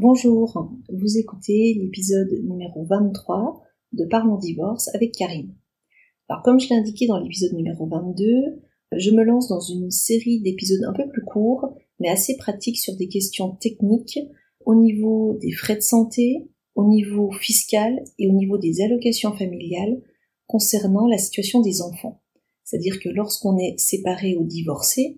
[0.00, 5.56] Bonjour, vous écoutez l'épisode numéro 23 de Parlons divorce avec Karine.
[6.28, 8.60] Alors comme je l'ai indiqué dans l'épisode numéro 22,
[8.96, 12.94] je me lance dans une série d'épisodes un peu plus courts, mais assez pratiques sur
[12.94, 14.20] des questions techniques
[14.64, 20.00] au niveau des frais de santé, au niveau fiscal et au niveau des allocations familiales
[20.46, 22.22] concernant la situation des enfants.
[22.62, 25.16] C'est-à-dire que lorsqu'on est séparé ou divorcé,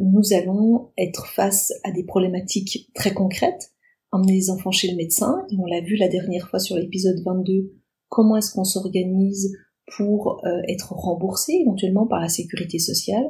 [0.00, 3.72] nous allons être face à des problématiques très concrètes,
[4.12, 7.22] emmener les enfants chez le médecin, et on l'a vu la dernière fois sur l'épisode
[7.24, 7.72] 22,
[8.08, 9.52] comment est-ce qu'on s'organise
[9.96, 13.26] pour euh, être remboursé éventuellement par la sécurité sociale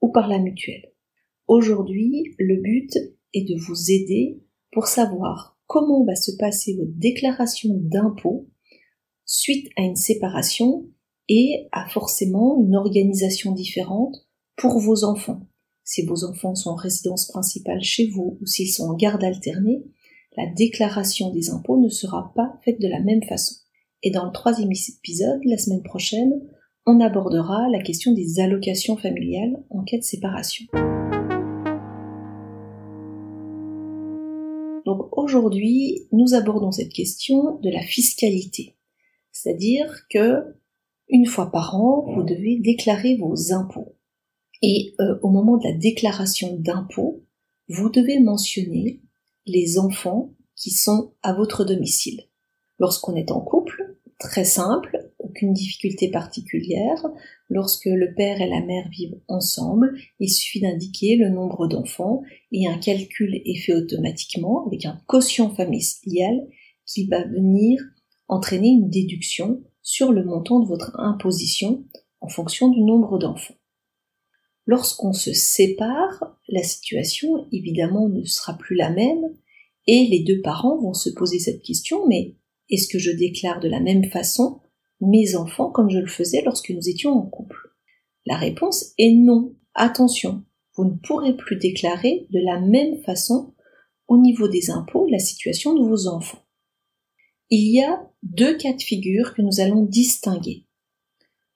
[0.00, 0.92] ou par la mutuelle.
[1.48, 2.96] Aujourd'hui, le but
[3.34, 8.48] est de vous aider pour savoir comment va se passer votre déclaration d'impôt
[9.24, 10.88] suite à une séparation
[11.28, 14.14] et à forcément une organisation différente
[14.56, 15.48] pour vos enfants.
[15.82, 19.84] Si vos enfants sont en résidence principale chez vous ou s'ils sont en garde alternée,
[20.36, 23.56] la déclaration des impôts ne sera pas faite de la même façon.
[24.02, 26.42] Et dans le troisième épisode, la semaine prochaine,
[26.84, 30.66] on abordera la question des allocations familiales en cas de séparation.
[34.84, 38.76] Donc aujourd'hui, nous abordons cette question de la fiscalité.
[39.32, 40.54] C'est-à-dire que
[41.08, 43.96] une fois par an, vous devez déclarer vos impôts.
[44.62, 47.24] Et euh, au moment de la déclaration d'impôts,
[47.68, 49.00] vous devez mentionner
[49.46, 52.22] les enfants qui sont à votre domicile.
[52.78, 57.04] Lorsqu'on est en couple, très simple, aucune difficulté particulière.
[57.48, 62.22] Lorsque le père et la mère vivent ensemble, il suffit d'indiquer le nombre d'enfants
[62.52, 66.46] et un calcul est fait automatiquement avec un quotient familial
[66.86, 67.80] qui va venir
[68.28, 71.84] entraîner une déduction sur le montant de votre imposition
[72.20, 73.54] en fonction du nombre d'enfants.
[74.66, 79.32] Lorsqu'on se sépare, la situation évidemment ne sera plus la même
[79.86, 82.34] et les deux parents vont se poser cette question, mais
[82.70, 84.60] est-ce que je déclare de la même façon
[85.00, 87.56] mes enfants comme je le faisais lorsque nous étions en couple?
[88.26, 89.54] La réponse est non.
[89.74, 90.44] Attention,
[90.76, 93.54] vous ne pourrez plus déclarer de la même façon
[94.08, 96.42] au niveau des impôts la situation de vos enfants.
[97.50, 100.66] Il y a deux cas de figure que nous allons distinguer.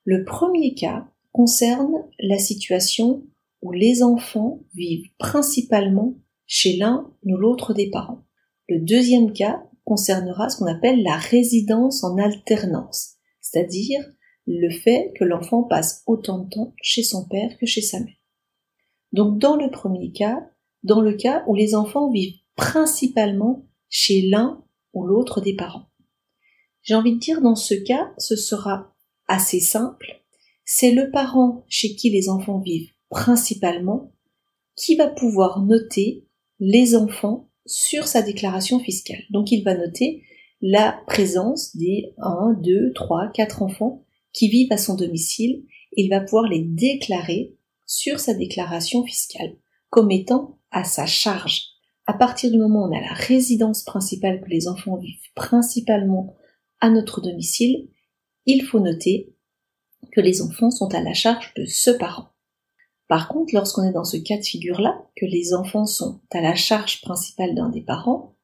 [0.05, 3.27] Le premier cas concerne la situation
[3.63, 6.15] où les enfants vivent principalement
[6.51, 8.25] chez l'un ou l'autre des parents.
[8.69, 14.05] Le deuxième cas concernera ce qu'on appelle la résidence en alternance, c'est-à-dire
[14.49, 18.17] le fait que l'enfant passe autant de temps chez son père que chez sa mère.
[19.13, 20.51] Donc dans le premier cas,
[20.83, 25.87] dans le cas où les enfants vivent principalement chez l'un ou l'autre des parents.
[26.83, 28.93] J'ai envie de dire dans ce cas, ce sera
[29.29, 30.25] assez simple.
[30.65, 34.13] C'est le parent chez qui les enfants vivent principalement
[34.75, 36.27] qui va pouvoir noter
[36.61, 39.23] les enfants sur sa déclaration fiscale.
[39.31, 40.23] Donc il va noter
[40.61, 45.65] la présence des 1, 2, 3, 4 enfants qui vivent à son domicile.
[45.97, 47.57] Il va pouvoir les déclarer
[47.87, 49.57] sur sa déclaration fiscale
[49.89, 51.65] comme étant à sa charge.
[52.07, 56.37] À partir du moment où on a la résidence principale que les enfants vivent principalement
[56.81, 57.89] à notre domicile,
[58.47, 59.35] il faut noter
[60.13, 62.31] que les enfants sont à la charge de ce parent.
[63.11, 66.55] Par contre, lorsqu'on est dans ce cas de figure-là, que les enfants sont à la
[66.55, 68.37] charge principale d'un des parents,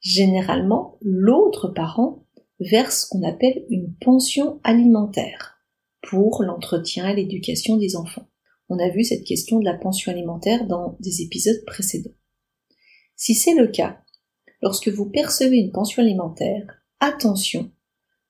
[0.00, 2.26] généralement, l'autre parent
[2.58, 5.60] verse ce qu'on appelle une pension alimentaire
[6.02, 8.28] pour l'entretien et l'éducation des enfants.
[8.68, 12.16] On a vu cette question de la pension alimentaire dans des épisodes précédents.
[13.14, 14.02] Si c'est le cas,
[14.62, 16.66] lorsque vous percevez une pension alimentaire,
[16.98, 17.70] attention,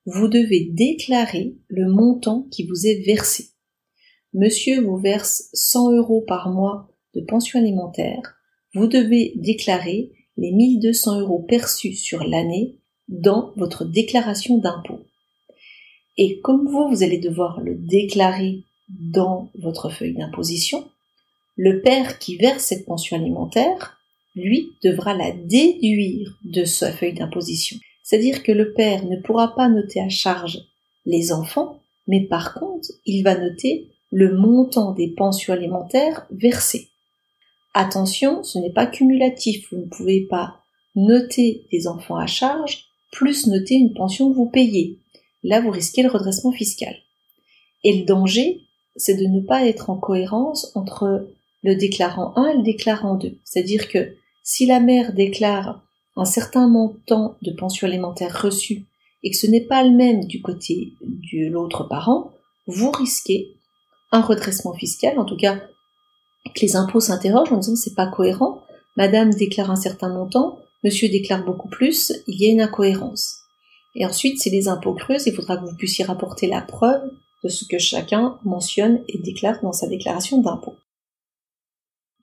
[0.05, 3.55] vous devez déclarer le montant qui vous est versé.
[4.33, 8.35] Monsieur vous verse 100 euros par mois de pension alimentaire,
[8.75, 12.75] vous devez déclarer les 1200 euros perçus sur l'année
[13.07, 14.99] dans votre déclaration d'impôt.
[16.17, 20.87] Et comme vous, vous allez devoir le déclarer dans votre feuille d'imposition,
[21.55, 23.97] le père qui verse cette pension alimentaire,
[24.35, 27.77] lui, devra la déduire de sa feuille d'imposition.
[28.03, 30.59] C'est-à-dire que le père ne pourra pas noter à charge
[31.07, 36.89] les enfants, mais par contre, il va noter le montant des pensions alimentaires versées.
[37.73, 40.57] Attention, ce n'est pas cumulatif, vous ne pouvez pas
[40.95, 44.99] noter des enfants à charge plus noter une pension que vous payez.
[45.43, 46.95] Là, vous risquez le redressement fiscal.
[47.83, 48.61] Et le danger,
[48.95, 51.27] c'est de ne pas être en cohérence entre
[51.63, 53.37] le déclarant 1 et le déclarant 2.
[53.43, 55.81] C'est-à-dire que si la mère déclare
[56.15, 58.85] un certain montant de pension alimentaire reçue
[59.23, 62.31] et que ce n'est pas le même du côté de l'autre parent,
[62.67, 63.55] vous risquez
[64.11, 65.59] un redressement fiscal, en tout cas
[66.55, 68.63] que les impôts s'interrogent en disant c'est pas cohérent,
[68.95, 73.35] madame déclare un certain montant, monsieur déclare beaucoup plus, il y a une incohérence.
[73.95, 77.01] Et ensuite, si les impôts creusent, il faudra que vous puissiez rapporter la preuve
[77.43, 80.75] de ce que chacun mentionne et déclare dans sa déclaration d'impôt.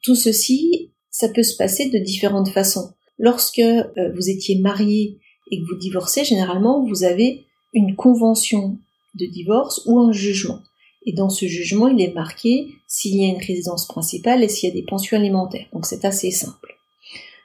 [0.03, 2.93] Tout ceci, ça peut se passer de différentes façons.
[3.19, 5.19] Lorsque euh, vous étiez marié
[5.50, 8.79] et que vous divorcez, généralement, vous avez une convention
[9.15, 10.61] de divorce ou un jugement.
[11.06, 14.69] Et dans ce jugement, il est marqué s'il y a une résidence principale et s'il
[14.69, 15.67] y a des pensions alimentaires.
[15.73, 16.75] Donc c'est assez simple.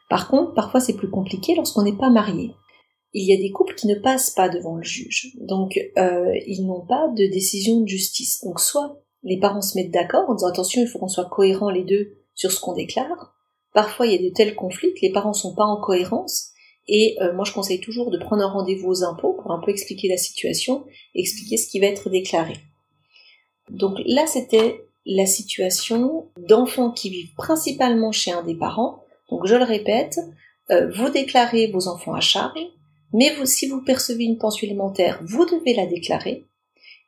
[0.10, 2.52] Par contre, parfois c'est plus compliqué lorsqu'on n'est pas marié.
[3.14, 5.36] Il y a des couples qui ne passent pas devant le juge.
[5.40, 8.44] Donc euh, ils n'ont pas de décision de justice.
[8.44, 11.70] Donc soit les parents se mettent d'accord en disant attention, il faut qu'on soit cohérents
[11.70, 13.36] les deux sur ce qu'on déclare.
[13.74, 16.52] Parfois il y a de tels conflits les parents sont pas en cohérence
[16.88, 19.72] et euh, moi, je conseille toujours de prendre un rendez-vous aux impôts pour un peu
[19.72, 20.86] expliquer la situation,
[21.16, 22.56] expliquer ce qui va être déclaré.
[23.72, 29.04] Donc là, c'était la situation d'enfants qui vivent principalement chez un des parents.
[29.30, 30.20] Donc je le répète,
[30.70, 32.60] euh, vous déclarez vos enfants à charge,
[33.14, 36.48] mais si vous percevez une pension alimentaire, vous devez la déclarer.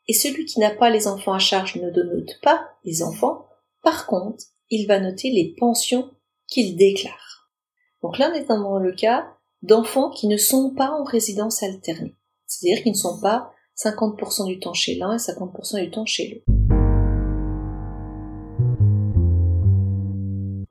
[0.08, 3.46] Et celui qui n'a pas les enfants à charge ne note pas les enfants.
[3.84, 6.10] Par contre, il va noter les pensions
[6.48, 7.52] qu'il déclare.
[8.02, 9.28] Donc là, on est dans le cas
[9.62, 12.16] d'enfants qui ne sont pas en résidence alternée.
[12.48, 16.44] C'est-à-dire qu'ils ne sont pas 50% du temps chez l'un et 50% du temps chez
[16.46, 16.53] l'autre.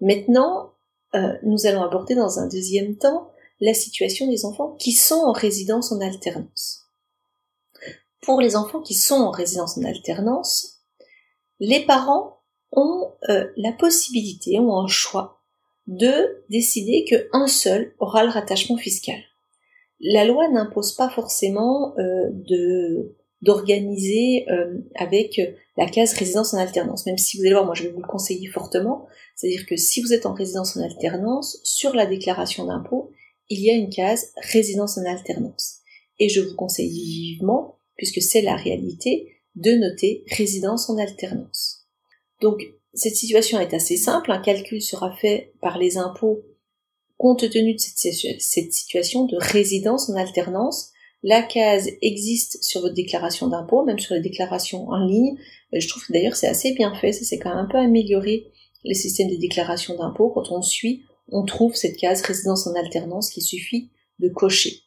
[0.02, 0.72] Maintenant,
[1.14, 5.32] euh, nous allons aborder dans un deuxième temps la situation des enfants qui sont en
[5.32, 6.88] résidence en alternance.
[8.20, 10.80] Pour les enfants qui sont en résidence en alternance,
[11.60, 12.40] les parents
[12.72, 15.40] ont euh, la possibilité, ont un choix
[15.86, 19.20] de décider qu'un seul aura le rattachement fiscal.
[20.00, 25.40] La loi n'impose pas forcément euh, de d'organiser euh, avec
[25.76, 27.06] la case résidence en alternance.
[27.06, 29.06] Même si vous allez voir, moi je vais vous le conseiller fortement,
[29.36, 33.10] c'est-à-dire que si vous êtes en résidence en alternance, sur la déclaration d'impôt,
[33.48, 35.78] il y a une case résidence en alternance.
[36.18, 41.86] Et je vous conseille vivement, puisque c'est la réalité, de noter résidence en alternance.
[42.40, 42.62] Donc
[42.94, 46.42] cette situation est assez simple, un calcul sera fait par les impôts
[47.22, 50.91] compte tenu de cette, situation de résidence en alternance.
[51.22, 55.36] La case existe sur votre déclaration d'impôt, même sur les déclarations en ligne.
[55.72, 57.78] Euh, je trouve que d'ailleurs c'est assez bien fait, ça c'est quand même un peu
[57.78, 58.50] amélioré
[58.84, 60.30] les systèmes de déclaration d'impôt.
[60.30, 64.80] Quand on suit, on trouve cette case résidence en alternance qu'il suffit de cocher.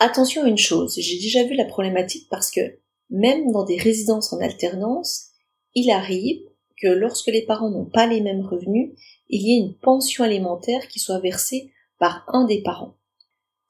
[0.00, 2.78] Attention à une chose, j'ai déjà vu la problématique parce que
[3.10, 5.26] même dans des résidences en alternance,
[5.74, 6.40] il arrive
[6.80, 8.92] que lorsque les parents n'ont pas les mêmes revenus,
[9.28, 12.97] il y ait une pension alimentaire qui soit versée par un des parents.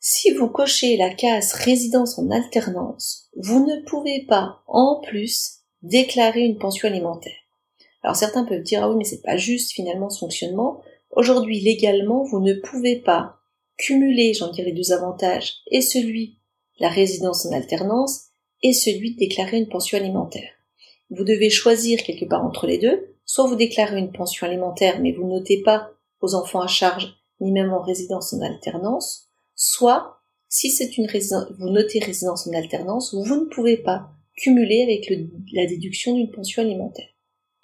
[0.00, 6.40] Si vous cochez la case résidence en alternance, vous ne pouvez pas, en plus, déclarer
[6.40, 7.36] une pension alimentaire.
[8.02, 10.80] Alors certains peuvent dire, ah oui, mais c'est pas juste finalement ce fonctionnement.
[11.10, 13.36] Aujourd'hui, légalement, vous ne pouvez pas
[13.76, 16.38] cumuler, j'en dirais, deux avantages, et celui,
[16.78, 18.26] la résidence en alternance,
[18.62, 20.50] et celui de déclarer une pension alimentaire
[21.10, 25.12] vous devez choisir quelque part entre les deux, soit vous déclarez une pension alimentaire mais
[25.12, 25.90] vous notez pas
[26.20, 29.27] vos enfants à charge ni même en résidence en alternance,
[29.58, 34.82] soit si c'est une résidence, vous notez résidence en alternance, vous ne pouvez pas cumuler
[34.82, 35.12] avec
[35.52, 37.08] la déduction d'une pension alimentaire.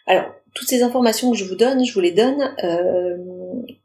[0.06, 3.16] Alors, toutes ces informations que je vous donne, je vous les donne euh,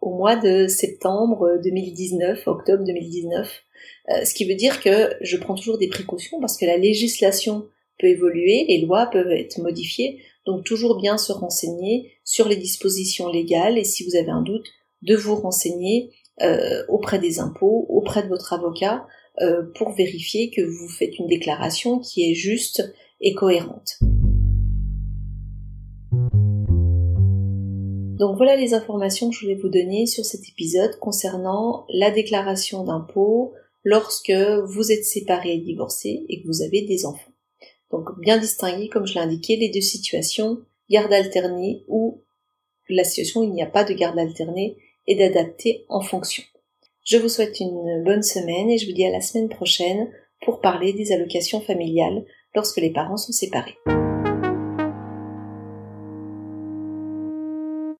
[0.01, 3.63] au mois de septembre 2019, octobre 2019,
[4.09, 7.67] euh, ce qui veut dire que je prends toujours des précautions parce que la législation
[7.99, 13.29] peut évoluer, les lois peuvent être modifiées, donc toujours bien se renseigner sur les dispositions
[13.29, 14.67] légales et si vous avez un doute,
[15.03, 19.05] de vous renseigner euh, auprès des impôts, auprès de votre avocat,
[19.41, 23.99] euh, pour vérifier que vous faites une déclaration qui est juste et cohérente.
[28.19, 32.83] Donc voilà les informations que je voulais vous donner sur cet épisode concernant la déclaration
[32.83, 33.53] d'impôt
[33.85, 34.33] lorsque
[34.65, 37.31] vous êtes séparé et divorcé et que vous avez des enfants.
[37.91, 42.21] Donc bien distinguer, comme je l'ai indiqué, les deux situations, garde alternée ou
[42.89, 44.77] la situation où il n'y a pas de garde alternée
[45.09, 46.43] et d'adapter en fonction.
[47.03, 50.07] Je vous souhaite une bonne semaine et je vous dis à la semaine prochaine
[50.45, 52.23] pour parler des allocations familiales
[52.55, 53.77] lorsque les parents sont séparés.